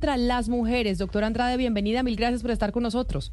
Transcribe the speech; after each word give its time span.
Las 0.00 0.48
mujeres. 0.48 0.98
Doctora 0.98 1.26
Andrade, 1.26 1.56
bienvenida. 1.56 2.04
Mil 2.04 2.14
gracias 2.14 2.42
por 2.42 2.52
estar 2.52 2.70
con 2.70 2.84
nosotros. 2.84 3.32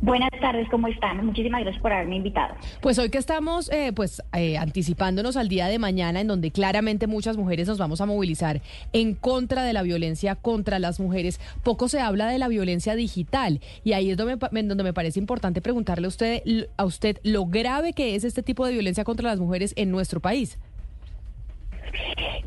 Buenas 0.00 0.30
tardes, 0.40 0.68
¿cómo 0.68 0.88
están? 0.88 1.24
Muchísimas 1.24 1.60
gracias 1.60 1.80
por 1.80 1.92
haberme 1.92 2.16
invitado. 2.16 2.56
Pues 2.80 2.98
hoy 2.98 3.08
que 3.08 3.18
estamos 3.18 3.70
eh, 3.70 3.92
pues 3.94 4.20
eh, 4.36 4.58
anticipándonos 4.58 5.36
al 5.36 5.48
día 5.48 5.68
de 5.68 5.78
mañana, 5.78 6.20
en 6.20 6.26
donde 6.26 6.50
claramente 6.50 7.06
muchas 7.06 7.36
mujeres 7.36 7.68
nos 7.68 7.78
vamos 7.78 8.00
a 8.00 8.06
movilizar 8.06 8.62
en 8.92 9.14
contra 9.14 9.62
de 9.62 9.74
la 9.74 9.82
violencia 9.82 10.34
contra 10.34 10.80
las 10.80 10.98
mujeres, 10.98 11.40
poco 11.62 11.88
se 11.88 12.00
habla 12.00 12.26
de 12.26 12.38
la 12.38 12.48
violencia 12.48 12.96
digital 12.96 13.60
y 13.84 13.92
ahí 13.92 14.10
es 14.10 14.16
donde 14.16 14.38
me, 14.50 14.62
donde 14.64 14.82
me 14.82 14.92
parece 14.92 15.20
importante 15.20 15.62
preguntarle 15.62 16.06
a 16.06 16.08
usted, 16.08 16.42
a 16.76 16.84
usted 16.84 17.18
lo 17.22 17.46
grave 17.46 17.92
que 17.92 18.16
es 18.16 18.24
este 18.24 18.42
tipo 18.42 18.66
de 18.66 18.72
violencia 18.72 19.04
contra 19.04 19.28
las 19.28 19.38
mujeres 19.38 19.72
en 19.76 19.92
nuestro 19.92 20.18
país. 20.18 20.58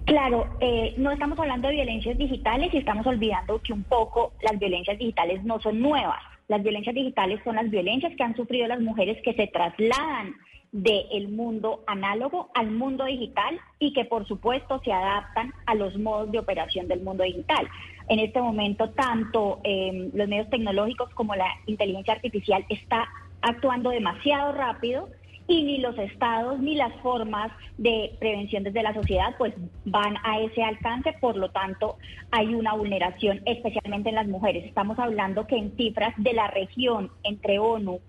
Claro, 0.05 0.47
eh, 0.59 0.93
no 0.97 1.11
estamos 1.11 1.39
hablando 1.39 1.69
de 1.69 1.75
violencias 1.75 2.17
digitales 2.17 2.73
y 2.73 2.77
estamos 2.77 3.07
olvidando 3.07 3.61
que 3.61 3.71
un 3.71 3.83
poco 3.83 4.33
las 4.41 4.59
violencias 4.59 4.97
digitales 4.97 5.43
no 5.43 5.59
son 5.61 5.79
nuevas. 5.79 6.19
Las 6.49 6.61
violencias 6.61 6.93
digitales 6.93 7.39
son 7.45 7.55
las 7.55 7.69
violencias 7.69 8.13
que 8.17 8.23
han 8.23 8.35
sufrido 8.35 8.67
las 8.67 8.81
mujeres 8.81 9.21
que 9.23 9.33
se 9.33 9.47
trasladan 9.47 10.35
del 10.73 11.29
mundo 11.29 11.83
análogo 11.85 12.49
al 12.55 12.71
mundo 12.71 13.05
digital 13.05 13.59
y 13.79 13.93
que 13.93 14.05
por 14.05 14.27
supuesto 14.27 14.81
se 14.83 14.91
adaptan 14.91 15.53
a 15.67 15.75
los 15.75 15.97
modos 15.99 16.31
de 16.31 16.39
operación 16.39 16.87
del 16.87 17.01
mundo 17.01 17.23
digital. 17.23 17.69
En 18.09 18.19
este 18.19 18.41
momento 18.41 18.89
tanto 18.89 19.61
eh, 19.63 20.09
los 20.13 20.27
medios 20.27 20.49
tecnológicos 20.49 21.11
como 21.11 21.35
la 21.35 21.47
inteligencia 21.67 22.15
artificial 22.15 22.65
está 22.69 23.07
actuando 23.41 23.91
demasiado 23.91 24.51
rápido 24.51 25.09
y 25.47 25.63
ni 25.63 25.77
los 25.79 25.97
estados 25.97 26.59
ni 26.59 26.75
las 26.75 26.93
formas 27.01 27.51
de 27.77 28.15
prevención 28.19 28.63
desde 28.63 28.83
la 28.83 28.93
sociedad 28.93 29.35
pues 29.37 29.53
van 29.85 30.15
a 30.23 30.39
ese 30.39 30.63
alcance, 30.63 31.13
por 31.19 31.35
lo 31.35 31.49
tanto 31.49 31.97
hay 32.31 32.53
una 32.55 32.73
vulneración 32.73 33.41
especialmente 33.45 34.09
en 34.09 34.15
las 34.15 34.27
mujeres. 34.27 34.65
Estamos 34.65 34.97
hablando 34.99 35.47
que 35.47 35.57
en 35.57 35.75
cifras 35.75 36.13
de 36.17 36.33
la 36.33 36.47
región 36.47 37.11
entre 37.23 37.59
ONU 37.59 37.99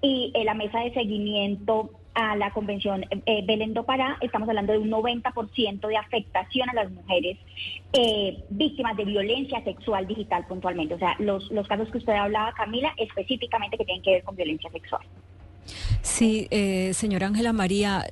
y 0.00 0.32
eh, 0.34 0.44
la 0.44 0.54
mesa 0.54 0.80
de 0.80 0.92
seguimiento 0.92 1.90
a 2.14 2.36
la 2.36 2.52
convención 2.52 3.04
eh, 3.26 3.44
Belén 3.44 3.74
do 3.74 3.84
Pará, 3.84 4.16
estamos 4.20 4.48
hablando 4.48 4.72
de 4.72 4.78
un 4.78 4.90
90% 4.90 5.88
de 5.88 5.96
afectación 5.96 6.70
a 6.70 6.74
las 6.74 6.90
mujeres 6.92 7.38
eh, 7.92 8.44
víctimas 8.50 8.96
de 8.96 9.04
violencia 9.04 9.62
sexual 9.64 10.06
digital 10.06 10.46
puntualmente. 10.46 10.94
O 10.94 10.98
sea, 10.98 11.16
los, 11.18 11.50
los 11.50 11.66
casos 11.66 11.90
que 11.90 11.98
usted 11.98 12.12
hablaba, 12.12 12.52
Camila, 12.52 12.92
específicamente 12.96 13.76
que 13.76 13.84
tienen 13.84 14.02
que 14.02 14.12
ver 14.12 14.22
con 14.22 14.36
violencia 14.36 14.70
sexual. 14.70 15.02
Sí, 16.02 16.48
eh, 16.50 16.92
señora 16.94 17.26
Ángela 17.26 17.52
María, 17.52 18.06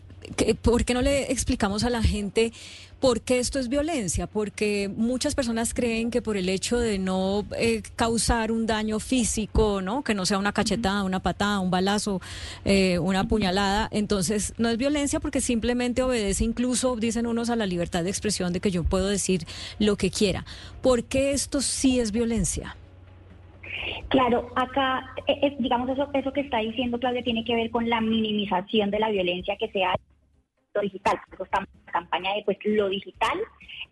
¿por 0.62 0.84
qué 0.84 0.94
no 0.94 1.02
le 1.02 1.30
explicamos 1.32 1.84
a 1.84 1.90
la 1.90 2.02
gente 2.02 2.52
por 3.00 3.20
qué 3.20 3.38
esto 3.38 3.58
es 3.58 3.68
violencia? 3.68 4.26
Porque 4.26 4.90
muchas 4.96 5.34
personas 5.34 5.74
creen 5.74 6.10
que 6.10 6.22
por 6.22 6.36
el 6.36 6.48
hecho 6.48 6.78
de 6.78 6.98
no 6.98 7.44
eh, 7.58 7.82
causar 7.96 8.52
un 8.52 8.66
daño 8.66 9.00
físico, 9.00 9.82
¿no? 9.82 10.02
Que 10.04 10.14
no 10.14 10.24
sea 10.24 10.38
una 10.38 10.52
cachetada, 10.52 11.02
una 11.02 11.20
patada, 11.20 11.58
un 11.60 11.70
balazo, 11.70 12.20
eh, 12.64 12.98
una 12.98 13.26
puñalada, 13.26 13.88
entonces 13.90 14.54
no 14.58 14.68
es 14.68 14.76
violencia 14.76 15.20
porque 15.20 15.40
simplemente 15.40 16.02
obedece 16.02 16.44
incluso, 16.44 16.96
dicen 16.96 17.26
unos, 17.26 17.50
a 17.50 17.56
la 17.56 17.66
libertad 17.66 18.04
de 18.04 18.10
expresión 18.10 18.52
de 18.52 18.60
que 18.60 18.70
yo 18.70 18.84
puedo 18.84 19.08
decir 19.08 19.46
lo 19.78 19.96
que 19.96 20.10
quiera. 20.10 20.44
¿Por 20.80 21.04
qué 21.04 21.32
esto 21.32 21.60
sí 21.60 21.98
es 21.98 22.12
violencia? 22.12 22.76
Claro, 24.12 24.50
acá, 24.56 25.14
eh, 25.26 25.38
eh, 25.40 25.56
digamos, 25.58 25.88
eso, 25.88 26.10
eso 26.12 26.32
que 26.34 26.42
está 26.42 26.58
diciendo 26.58 26.98
Claudia 26.98 27.22
tiene 27.22 27.44
que 27.44 27.56
ver 27.56 27.70
con 27.70 27.88
la 27.88 28.02
minimización 28.02 28.90
de 28.90 28.98
la 28.98 29.08
violencia 29.08 29.56
que 29.56 29.70
se 29.70 29.82
ha 29.82 29.94
digital. 30.82 31.18
Campaña 31.92 32.34
de 32.34 32.42
pues 32.44 32.58
lo 32.64 32.88
digital 32.88 33.38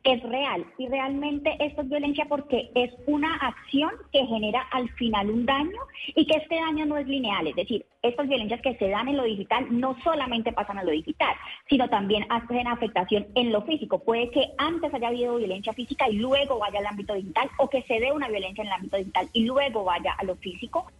es 0.03 0.23
real 0.23 0.65
y 0.79 0.89
realmente 0.89 1.57
esto 1.61 1.83
es 1.83 1.89
violencia 1.89 2.25
porque 2.29 2.71
es 2.75 2.91
una 3.07 3.35
acción 3.37 3.91
que 4.13 4.25
genera 4.27 4.63
al 4.73 4.89
final 4.95 5.31
un 5.31 5.45
daño 5.47 5.79
y 6.15 6.27
que 6.27 6.39
este 6.39 6.57
daño 6.57 6.87
no 6.87 6.97
es 6.97 7.07
lineal, 7.07 7.47
es 7.47 7.57
decir, 7.57 7.85
estas 8.03 8.29
violencias 8.29 8.63
que 8.63 8.77
se 8.77 8.89
dan 8.89 9.09
en 9.09 9.19
lo 9.19 9.25
digital 9.25 9.67
no 9.71 9.97
solamente 10.03 10.53
pasan 10.53 10.79
a 10.79 10.85
lo 10.85 10.91
digital, 10.91 11.35
sino 11.69 11.89
también 11.89 12.25
hacen 12.31 12.67
afectación 12.67 13.27
en 13.35 13.53
lo 13.53 13.63
físico. 13.63 13.99
Puede 13.99 14.31
que 14.31 14.53
antes 14.57 14.93
haya 14.95 15.09
habido 15.09 15.37
violencia 15.37 15.75
física 15.75 16.09
y 16.09 16.15
luego 16.15 16.59
vaya 16.59 16.79
al 16.79 16.87
ámbito 16.87 17.15
digital 17.15 17.51
o 17.59 17.69
que 17.69 17.83
se 17.83 18.01
dé 18.01 18.11
una 18.11 18.29
violencia 18.29 18.63
en 18.63 18.69
el 18.69 18.75
ámbito 18.75 18.97
digital 18.97 19.29
y 19.33 19.45
luego 19.45 19.85
vaya 19.85 20.15
a 20.15 20.25
lo 20.25 20.37
físico. 20.37 20.91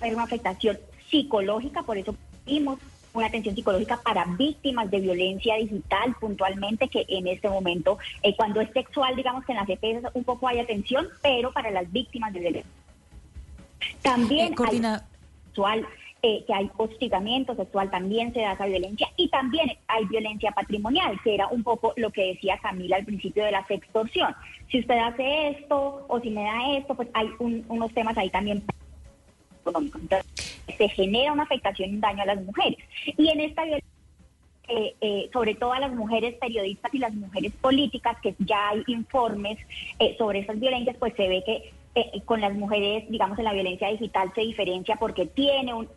Hay 0.00 0.12
una 0.12 0.24
afectación 0.24 0.76
psicológica, 1.08 1.84
por 1.84 1.96
eso 1.96 2.14
vimos 2.44 2.80
una 3.18 3.28
atención 3.28 3.54
psicológica 3.54 4.00
para 4.02 4.24
víctimas 4.24 4.90
de 4.90 5.00
violencia 5.00 5.56
digital 5.56 6.14
puntualmente, 6.20 6.88
que 6.88 7.04
en 7.08 7.26
este 7.26 7.48
momento, 7.48 7.98
eh, 8.22 8.34
cuando 8.36 8.60
es 8.60 8.70
sexual, 8.72 9.16
digamos 9.16 9.44
que 9.44 9.52
en 9.52 9.58
las 9.58 9.68
EPS 9.68 10.10
un 10.14 10.24
poco 10.24 10.48
hay 10.48 10.60
atención, 10.60 11.08
pero 11.22 11.52
para 11.52 11.70
las 11.70 11.90
víctimas 11.90 12.32
de 12.32 12.40
violencia. 12.40 12.72
También 14.02 14.52
eh, 14.52 14.56
hay 14.66 14.82
sexual, 15.46 15.86
eh, 16.22 16.44
que 16.46 16.54
hay 16.54 16.70
hostigamiento 16.76 17.54
sexual, 17.54 17.90
también 17.90 18.32
se 18.32 18.40
da 18.40 18.52
esa 18.52 18.66
violencia, 18.66 19.08
y 19.16 19.28
también 19.28 19.72
hay 19.88 20.04
violencia 20.06 20.52
patrimonial, 20.52 21.18
que 21.22 21.34
era 21.34 21.48
un 21.48 21.62
poco 21.62 21.92
lo 21.96 22.10
que 22.10 22.34
decía 22.34 22.58
Camila 22.58 22.96
al 22.96 23.04
principio 23.04 23.44
de 23.44 23.52
la 23.52 23.66
sextorsión. 23.66 24.34
Si 24.70 24.80
usted 24.80 24.98
hace 24.98 25.48
esto 25.50 26.04
o 26.08 26.20
si 26.20 26.30
me 26.30 26.42
da 26.42 26.76
esto, 26.76 26.94
pues 26.94 27.08
hay 27.14 27.30
unos 27.38 27.92
temas 27.92 28.16
ahí 28.18 28.30
también 28.30 28.62
económicos. 29.60 30.00
Entonces, 30.00 30.26
se 30.72 30.88
genera 30.88 31.32
una 31.32 31.44
afectación 31.44 31.90
y 31.90 31.94
un 31.94 32.00
daño 32.00 32.22
a 32.22 32.26
las 32.26 32.42
mujeres. 32.42 32.78
Y 33.16 33.28
en 33.28 33.40
esta 33.40 33.64
violencia 33.64 33.96
eh, 34.68 34.96
eh, 35.00 35.30
sobre 35.32 35.54
todo 35.54 35.72
a 35.72 35.78
las 35.78 35.92
mujeres 35.94 36.34
periodistas 36.40 36.92
y 36.92 36.98
las 36.98 37.14
mujeres 37.14 37.52
políticas, 37.60 38.16
que 38.20 38.34
ya 38.40 38.70
hay 38.70 38.82
informes 38.88 39.58
eh, 40.00 40.16
sobre 40.18 40.40
esas 40.40 40.58
violencias, 40.58 40.96
pues 40.98 41.14
se 41.14 41.28
ve 41.28 41.42
que 41.46 41.72
con 42.26 42.42
las 42.42 42.52
mujeres, 42.52 43.08
digamos, 43.08 43.38
en 43.38 43.44
la 43.44 43.54
violencia 43.54 43.88
digital 43.88 44.30
se 44.34 44.42
diferencia 44.42 44.96
porque 44.96 45.24
tiene 45.24 45.72
un 45.72 45.88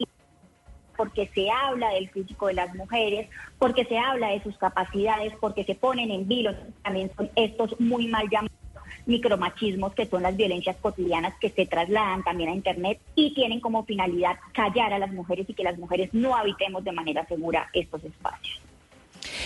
porque 0.95 1.29
se 1.33 1.49
habla 1.49 1.89
del 1.89 2.09
físico 2.09 2.47
de 2.47 2.53
las 2.53 2.73
mujeres, 2.75 3.29
porque 3.57 3.85
se 3.85 3.97
habla 3.97 4.29
de 4.29 4.43
sus 4.43 4.57
capacidades, 4.57 5.33
porque 5.39 5.63
se 5.63 5.75
ponen 5.75 6.11
en 6.11 6.27
vilo, 6.27 6.53
también 6.83 7.09
son 7.15 7.29
estos 7.35 7.77
muy 7.79 8.07
mal 8.07 8.29
llamados 8.29 8.58
micromachismos, 9.05 9.93
que 9.93 10.05
son 10.05 10.23
las 10.23 10.35
violencias 10.35 10.77
cotidianas 10.81 11.33
que 11.39 11.49
se 11.49 11.65
trasladan 11.65 12.23
también 12.23 12.49
a 12.49 12.53
Internet 12.53 12.99
y 13.15 13.33
tienen 13.33 13.59
como 13.59 13.83
finalidad 13.85 14.37
callar 14.53 14.93
a 14.93 14.99
las 14.99 15.11
mujeres 15.11 15.49
y 15.49 15.53
que 15.53 15.63
las 15.63 15.77
mujeres 15.77 16.09
no 16.13 16.35
habitemos 16.35 16.83
de 16.83 16.91
manera 16.91 17.25
segura 17.27 17.69
estos 17.73 18.03
espacios. 18.03 18.59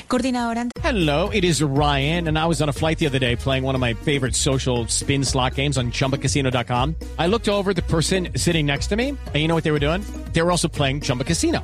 Coordinadora. 0.08 0.70
Hello, 0.84 1.30
it 1.30 1.44
is 1.44 1.62
Ryan, 1.62 2.28
and 2.28 2.38
I 2.38 2.46
was 2.46 2.62
on 2.62 2.70
a 2.70 2.74
flight 2.74 3.00
the 3.00 3.08
other 3.08 3.20
day 3.20 3.36
playing 3.36 3.64
one 3.64 3.76
of 3.76 3.82
my 3.82 3.94
favorite 3.94 4.36
social 4.36 4.88
spin 4.88 5.24
slot 5.24 5.56
games 5.56 5.78
on 5.78 5.92
chumbacasino.com. 5.92 6.96
I 7.18 7.28
looked 7.28 7.50
over 7.50 7.74
the 7.74 7.82
person 7.84 8.30
sitting 8.36 8.66
next 8.66 8.88
to 8.88 8.96
me, 8.96 9.10
and 9.10 9.36
you 9.36 9.48
know 9.48 9.56
what 9.56 9.64
they 9.64 9.72
were 9.72 9.80
doing? 9.80 10.04
They 10.34 10.42
were 10.42 10.52
also 10.52 10.68
playing 10.68 11.02
Chumba 11.02 11.24
Casino. 11.24 11.64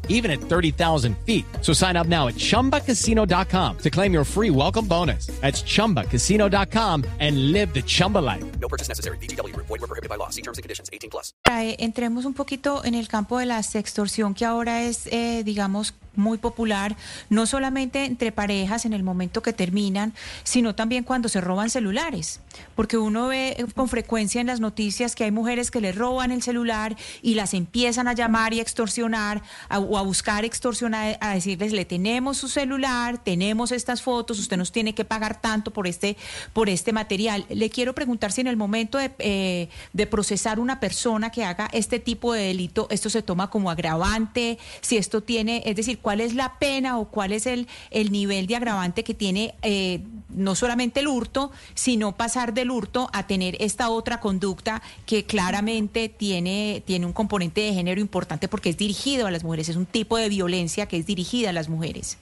even 0.11 0.31
at 0.31 0.39
30,000 0.39 1.17
feet. 1.25 1.45
So 1.61 1.73
sign 1.73 1.97
up 1.97 2.07
now 2.07 2.27
at 2.27 2.35
chumbacasino.com 2.35 3.77
to 3.79 3.89
claim 3.89 4.13
your 4.13 4.23
free 4.23 4.51
welcome 4.51 4.87
bonus. 4.87 5.27
That's 5.41 5.63
chumbacasino.com 5.63 7.05
and 7.19 7.51
live 7.51 7.73
the 7.73 7.81
Chumba 7.81 8.19
life. 8.19 8.43
No 8.59 8.67
purchase 8.67 8.87
necessary. 8.87 9.17
DTW, 9.17 9.55
void, 9.55 9.69
were 9.69 9.87
prohibited 9.87 10.09
by 10.09 10.17
law. 10.17 10.29
See 10.29 10.43
terms 10.43 10.59
and 10.59 10.63
conditions 10.63 10.91
18 10.93 11.09
plus. 11.09 11.33
Entremos 11.79 12.25
un 12.25 12.33
poquito 12.33 12.83
en 12.85 12.95
el 12.95 13.07
campo 13.07 13.39
de 13.39 13.45
la 13.45 13.61
sextorsión, 13.63 14.33
que 14.33 14.45
ahora 14.45 14.83
es, 14.83 15.07
eh, 15.07 15.43
digamos, 15.43 15.93
muy 16.15 16.37
popular, 16.37 16.95
no 17.29 17.45
solamente 17.45 18.05
entre 18.05 18.31
parejas 18.31 18.85
en 18.85 18.93
el 18.93 19.03
momento 19.03 19.41
que 19.41 19.53
terminan, 19.53 20.13
sino 20.43 20.75
también 20.75 21.03
cuando 21.03 21.29
se 21.29 21.41
roban 21.41 21.69
celulares, 21.69 22.41
porque 22.75 22.97
uno 22.97 23.27
ve 23.27 23.65
con 23.75 23.87
frecuencia 23.87 24.41
en 24.41 24.47
las 24.47 24.59
noticias 24.59 25.15
que 25.15 25.23
hay 25.23 25.31
mujeres 25.31 25.71
que 25.71 25.81
le 25.81 25.91
roban 25.91 26.31
el 26.31 26.41
celular 26.41 26.95
y 27.21 27.35
las 27.35 27.53
empiezan 27.53 28.07
a 28.07 28.13
llamar 28.13 28.53
y 28.53 28.59
extorsionar 28.59 29.41
o 29.69 29.97
a 29.97 30.00
buscar 30.01 30.45
extorsión, 30.45 30.93
a, 30.93 31.17
a 31.19 31.33
decirles, 31.33 31.71
le 31.71 31.85
tenemos 31.85 32.37
su 32.37 32.47
celular, 32.47 33.23
tenemos 33.23 33.71
estas 33.71 34.01
fotos, 34.01 34.39
usted 34.39 34.57
nos 34.57 34.71
tiene 34.71 34.93
que 34.93 35.05
pagar 35.05 35.41
tanto 35.41 35.71
por 35.71 35.87
este, 35.87 36.17
por 36.53 36.69
este 36.69 36.93
material. 36.93 37.45
Le 37.49 37.69
quiero 37.69 37.93
preguntar 37.93 38.31
si 38.31 38.41
en 38.41 38.47
el 38.47 38.57
momento 38.57 38.97
de, 38.97 39.11
eh, 39.19 39.69
de 39.93 40.07
procesar 40.07 40.59
una 40.59 40.79
persona 40.79 41.31
que 41.31 41.43
haga 41.43 41.69
este 41.71 41.99
tipo 41.99 42.33
de 42.33 42.43
delito, 42.43 42.87
esto 42.89 43.09
se 43.09 43.21
toma 43.21 43.49
como 43.49 43.69
agravante, 43.69 44.57
si 44.81 44.97
esto 44.97 45.21
tiene, 45.21 45.63
es 45.65 45.75
decir, 45.75 45.99
cuál 45.99 46.21
es 46.21 46.33
la 46.33 46.57
pena 46.59 46.97
o 46.97 47.05
cuál 47.05 47.31
es 47.31 47.45
el, 47.45 47.67
el 47.89 48.11
nivel 48.11 48.47
de 48.47 48.55
agravante 48.55 49.03
que 49.03 49.13
tiene 49.13 49.55
eh, 49.61 50.01
no 50.35 50.55
solamente 50.55 50.99
el 50.99 51.07
hurto, 51.07 51.51
sino 51.73 52.13
pasar 52.13 52.53
del 52.53 52.71
hurto 52.71 53.09
a 53.13 53.27
tener 53.27 53.55
esta 53.59 53.89
otra 53.89 54.19
conducta 54.19 54.81
que 55.05 55.25
claramente 55.25 56.09
tiene, 56.09 56.83
tiene 56.85 57.05
un 57.05 57.13
componente 57.13 57.61
de 57.61 57.73
género 57.73 58.01
importante 58.01 58.47
porque 58.47 58.69
es 58.69 58.77
dirigido 58.77 59.27
a 59.27 59.31
las 59.31 59.43
mujeres, 59.43 59.69
es 59.69 59.75
un 59.75 59.85
tipo 59.85 60.17
de 60.17 60.29
violencia 60.29 60.87
que 60.87 60.97
es 60.97 61.05
dirigida 61.05 61.49
a 61.49 61.53
las 61.53 61.69
mujeres. 61.69 62.17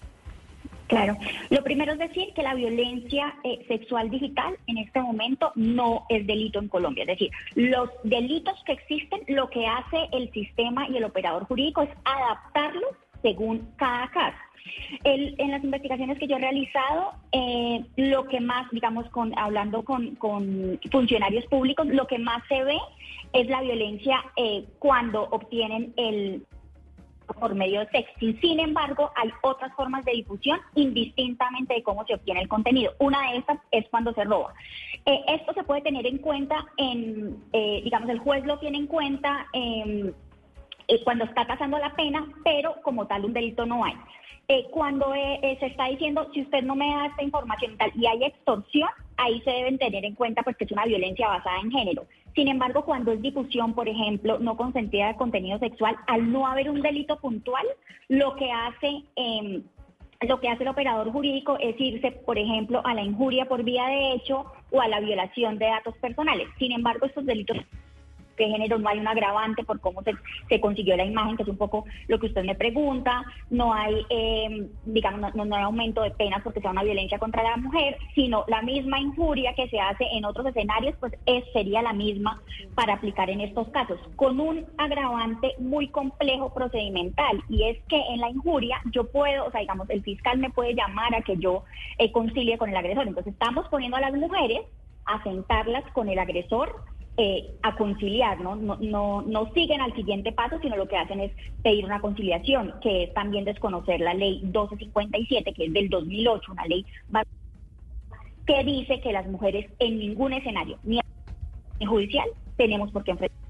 Claro. 0.90 1.18
Lo 1.52 1.64
primero 1.64 1.94
es 1.94 2.00
decir 2.00 2.34
que 2.34 2.42
la 2.42 2.56
violencia 2.56 3.36
eh, 3.44 3.64
sexual 3.68 4.10
digital 4.10 4.58
en 4.66 4.80
este 4.80 5.00
momento 5.00 5.52
no 5.54 6.06
es 6.10 6.26
delito 6.26 6.58
en 6.58 6.68
Colombia. 6.68 7.04
Es 7.04 7.10
decir, 7.10 7.32
los 7.54 7.90
delitos 8.04 8.56
que 8.66 8.72
existen, 8.72 9.22
lo 9.28 9.52
que 9.52 9.68
hace 9.68 10.10
el 10.12 10.32
sistema 10.32 10.90
y 10.90 10.98
el 10.98 11.04
operador 11.04 11.46
jurídico 11.46 11.84
es 11.84 11.90
adaptarlos 12.04 12.96
según 13.22 13.70
cada 13.78 14.10
caso. 14.12 14.38
El- 15.04 15.36
en 15.40 15.52
las 15.52 15.64
investigaciones 15.64 16.20
que 16.20 16.28
yo 16.28 16.36
he 16.36 16.40
realizado, 16.40 17.14
eh, 17.32 17.84
lo 17.96 18.26
que 18.28 18.40
más, 18.40 18.70
digamos, 18.72 19.10
con, 19.10 19.38
hablando 19.38 19.84
con, 19.84 20.16
con 20.16 20.80
funcionarios 20.92 21.46
públicos, 21.48 21.88
lo 21.88 22.06
que 22.08 22.20
más 22.20 22.44
se 22.48 22.64
ve 22.64 22.78
es 23.34 23.48
la 23.48 23.62
violencia 23.62 24.24
eh, 24.36 24.66
cuando 24.80 25.24
obtienen 25.32 25.94
el 25.98 26.46
por 27.40 27.54
medio 27.54 27.82
de 27.82 27.86
texting. 27.88 28.42
Sin 28.42 28.60
embargo, 28.60 29.12
hay 29.16 29.30
otras 29.44 29.72
formas 29.76 30.04
de 30.04 30.14
difusión 30.14 30.60
indistintamente 30.74 31.76
de 31.76 31.84
cómo 31.84 32.04
se 32.08 32.16
obtiene 32.16 32.42
el 32.42 32.48
contenido. 32.48 32.92
Una 32.98 33.32
de 33.32 33.38
estas 33.38 33.60
es 33.70 33.88
cuando 33.90 34.14
se 34.14 34.24
roba. 34.24 34.52
Eh, 35.06 35.22
esto 35.28 35.54
se 35.54 35.64
puede 35.64 35.82
tener 35.82 36.08
en 36.08 36.18
cuenta 36.18 36.66
en, 36.78 37.38
digamos, 37.54 38.10
el 38.10 38.18
juez 38.18 38.44
lo 38.46 38.58
tiene 38.58 38.80
en 38.80 38.88
cuenta 38.88 39.46
en 39.54 40.16
eh, 40.90 41.02
cuando 41.04 41.24
está 41.24 41.46
tasando 41.46 41.78
la 41.78 41.96
pena, 41.96 42.28
pero 42.44 42.76
como 42.84 43.08
tal 43.08 43.26
un 43.26 43.34
delito 43.34 43.66
no 43.66 43.86
hay. 43.86 43.94
Eh, 44.52 44.66
cuando 44.72 45.14
eh, 45.14 45.40
eh, 45.44 45.58
se 45.60 45.68
está 45.68 45.86
diciendo, 45.86 46.28
si 46.34 46.42
usted 46.42 46.64
no 46.64 46.76
me 46.76 46.88
da 46.88 47.06
esta 47.06 47.22
información 47.22 47.74
y 47.74 47.78
tal, 47.78 47.92
y 47.96 48.08
hay 48.08 48.24
extorsión, 48.24 48.90
ahí 49.18 49.40
se 49.42 49.52
deben 49.52 49.78
tener 49.78 50.04
en 50.04 50.16
cuenta 50.16 50.42
pues 50.42 50.58
que 50.58 50.66
es 50.66 50.72
una 50.72 50.86
violencia 50.86 51.28
basada 51.28 51.60
en 51.60 51.70
género. 51.70 52.08
Sin 52.34 52.48
embargo, 52.48 52.84
cuando 52.84 53.12
es 53.12 53.22
difusión, 53.22 53.76
por 53.76 53.88
ejemplo, 53.88 54.40
no 54.40 54.58
consentida 54.58 55.10
de 55.10 55.18
contenido 55.18 55.60
sexual, 55.60 55.96
al 56.08 56.32
no 56.32 56.48
haber 56.48 56.72
un 56.72 56.82
delito 56.82 57.18
puntual, 57.20 57.66
lo 58.08 58.36
que 58.36 58.52
hace... 58.52 59.04
em, 59.16 59.64
lo 60.28 60.42
que 60.42 60.50
hace 60.50 60.64
el 60.64 60.70
operador 60.70 61.10
jurídico 61.14 61.58
es 61.62 61.80
irse, 61.80 62.12
por 62.12 62.38
ejemplo, 62.38 62.82
a 62.84 62.94
la 62.94 63.04
injuria 63.04 63.46
por 63.46 63.64
vía 63.64 63.86
de 63.86 64.14
hecho 64.14 64.52
o 64.70 64.82
a 64.82 64.90
la 64.90 65.00
violación 65.00 65.58
de 65.58 65.68
datos 65.68 65.96
personales. 66.00 66.50
Sin 66.58 66.74
embargo, 66.74 67.06
estos 67.06 67.26
delitos 67.26 67.56
de 68.46 68.52
género 68.52 68.78
no 68.80 68.90
hay 68.90 69.00
un 69.00 69.08
agravante 69.08 69.64
por 69.64 69.80
cómo 69.80 70.02
se, 70.04 70.14
se 70.48 70.60
consiguió 70.60 70.96
la 70.98 71.06
imagen, 71.06 71.38
que 71.38 71.44
es 71.44 71.50
un 71.50 71.58
poco 71.58 71.86
lo 72.08 72.20
que 72.20 72.28
usted 72.28 72.44
me 72.44 72.56
pregunta, 72.56 73.24
no 73.50 73.74
hay, 73.74 74.06
eh, 74.10 74.68
digamos, 74.84 75.34
no, 75.36 75.46
no- 75.46 75.56
hay 75.56 75.64
aumento 75.64 76.02
de 76.02 76.12
penas 76.12 76.42
porque 76.44 76.62
sea 76.62 76.72
una 76.72 76.84
violencia 76.84 77.20
contra 77.20 77.44
la 77.44 77.58
mujer, 77.58 77.98
sino 78.16 78.46
la 78.48 78.62
misma 78.62 79.00
injuria 79.00 79.54
que 79.54 79.68
se 79.70 79.80
hace 79.80 80.06
en 80.12 80.26
otros 80.26 80.46
escenarios, 80.48 80.96
pues 81.00 81.14
es, 81.26 81.44
sería 81.54 81.82
la 81.82 81.94
misma 81.94 82.42
para 82.76 82.94
aplicar 82.94 83.30
en 83.30 83.42
estos 83.42 83.68
casos, 83.70 84.00
con 84.16 84.40
un 84.40 84.66
agravante 84.78 85.54
muy 85.58 85.90
complejo 85.90 86.54
procedimental, 86.54 87.44
y 87.50 87.64
es 87.64 87.78
que 87.88 88.00
en 88.10 88.20
la 88.22 88.30
injuria 88.30 88.80
yo 88.92 89.06
puedo, 89.12 89.46
o 89.46 89.52
sea, 89.52 89.62
digamos, 89.62 89.90
el 89.90 90.04
fiscal 90.04 90.38
me 90.38 90.50
puede 90.50 90.74
llamar 90.76 91.14
a 91.16 91.22
que 91.22 91.38
yo 91.38 91.64
eh, 91.98 92.12
concilie 92.12 92.58
con 92.58 92.70
el 92.70 92.78
agresor, 92.78 93.08
entonces 93.08 93.34
estamos 93.34 93.68
poniendo 93.70 93.98
a 93.98 94.02
las 94.02 94.14
mujeres 94.14 94.62
a 95.06 95.22
sentarlas 95.24 95.84
con 95.94 96.08
el 96.10 96.20
agresor 96.20 96.84
eh, 97.22 97.52
a 97.64 97.76
conciliar, 97.76 98.40
¿no? 98.40 98.56
No, 98.56 98.78
no, 98.80 99.22
no 99.24 99.52
siguen 99.54 99.82
al 99.82 99.94
siguiente 99.94 100.32
paso, 100.32 100.58
sino 100.62 100.78
lo 100.78 100.88
que 100.88 100.96
hacen 100.96 101.20
es 101.20 101.34
pedir 101.62 101.84
una 101.84 102.00
conciliación, 102.00 102.76
que 102.82 103.04
es 103.04 103.14
también 103.14 103.44
desconocer 103.44 104.00
la 104.00 104.14
ley 104.14 104.40
1257, 104.44 105.54
que 105.54 105.66
es 105.66 105.74
del 105.74 105.90
2008, 105.90 106.50
una 106.54 106.66
ley 106.66 106.86
que 108.48 108.64
dice 108.64 109.02
que 109.02 109.12
las 109.12 109.28
mujeres 109.28 109.70
en 109.80 110.00
ningún 110.00 110.32
escenario, 110.32 110.78
ni 110.84 111.02
judicial, 111.86 112.30
tenemos 112.56 112.90
por 112.92 113.04
qué 113.04 113.12
enfrentar. 113.12 113.49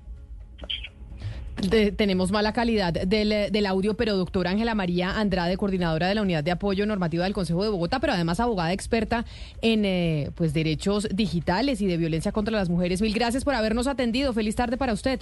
De- 1.62 1.92
tenemos 1.92 2.32
mala 2.32 2.54
calidad 2.54 2.94
del, 2.94 3.52
del 3.52 3.66
audio, 3.66 3.96
pero 3.96 4.16
doctora 4.16 4.52
Ángela 4.52 4.76
María 4.76 5.20
Andrade, 5.20 5.58
coordinadora 5.58 6.08
de 6.08 6.16
la 6.16 6.22
Unidad 6.22 6.44
de 6.44 6.52
Apoyo 6.52 6.86
Normativo 6.86 7.24
del 7.24 7.34
Consejo 7.34 7.64
de 7.64 7.70
Bogotá, 7.70 8.00
pero 8.00 8.14
además 8.14 8.40
abogada 8.40 8.72
experta 8.74 9.26
en 9.62 9.86
eh, 9.86 10.32
pues 10.36 10.54
derechos 10.54 11.08
digitales 11.14 11.82
y 11.82 11.88
de 11.88 11.98
violencia 11.98 12.32
contra 12.32 12.56
las 12.56 12.70
mujeres. 12.70 13.02
Mil 13.02 13.14
gracias 13.14 13.44
por 13.44 13.54
habernos 13.56 13.88
atendido. 13.88 14.34
Feliz 14.34 14.56
tarde 14.56 14.78
para 14.78 14.94
usted. 14.94 15.22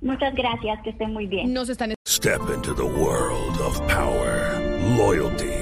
Muchas 0.00 0.34
gracias, 0.34 0.80
que 0.82 0.90
estén 0.90 1.12
muy 1.12 1.26
bien. 1.26 1.52
Nos 1.52 1.68
están 1.68 1.94
Step 2.08 2.40
into 2.54 2.74
the 2.74 2.82
world 2.82 3.60
of 3.60 3.80
power, 3.82 4.60
loyalty, 4.96 5.61